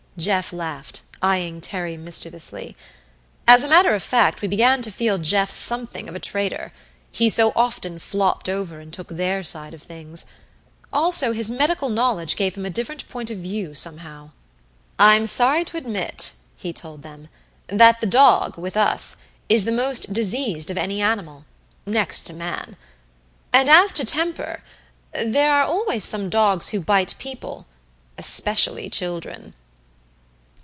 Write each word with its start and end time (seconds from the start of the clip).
Jeff 0.17 0.53
laughed, 0.53 1.01
eyeing 1.23 1.59
Terry 1.61 1.97
mischievously. 1.97 2.75
As 3.47 3.63
a 3.63 3.69
matter 3.69 3.95
of 3.95 4.03
fact 4.03 4.41
we 4.43 4.47
began 4.47 4.81
to 4.83 4.91
feel 4.91 5.17
Jeff 5.17 5.49
something 5.49 6.07
of 6.07 6.13
a 6.13 6.19
traitor 6.19 6.71
he 7.11 7.27
so 7.27 7.51
often 7.55 7.97
flopped 7.97 8.47
over 8.49 8.79
and 8.79 8.91
took 8.93 9.07
their 9.07 9.41
side 9.41 9.73
of 9.73 9.81
things; 9.81 10.25
also 10.93 11.31
his 11.31 11.49
medical 11.49 11.89
knowledge 11.89 12.35
gave 12.35 12.53
him 12.55 12.65
a 12.65 12.69
different 12.69 13.07
point 13.07 13.31
of 13.31 13.37
view 13.39 13.73
somehow. 13.73 14.29
"I'm 14.99 15.25
sorry 15.25 15.63
to 15.65 15.77
admit," 15.77 16.33
he 16.57 16.71
told 16.71 17.01
them, 17.03 17.27
"that 17.67 17.99
the 17.99 18.05
dog, 18.05 18.57
with 18.59 18.77
us, 18.77 19.15
is 19.49 19.63
the 19.65 19.71
most 19.71 20.13
diseased 20.13 20.69
of 20.69 20.77
any 20.77 21.01
animal 21.01 21.45
next 21.85 22.25
to 22.27 22.33
man. 22.33 22.75
And 23.53 23.69
as 23.69 23.91
to 23.93 24.05
temper 24.05 24.61
there 25.13 25.53
are 25.55 25.63
always 25.63 26.03
some 26.03 26.29
dogs 26.29 26.69
who 26.69 26.81
bite 26.81 27.15
people 27.17 27.65
especially 28.19 28.87
children." 28.89 29.55